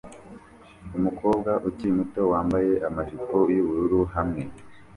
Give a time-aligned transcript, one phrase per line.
[0.97, 4.41] Umukobwa ukiri muto wambaye amajipo yubururu hamwe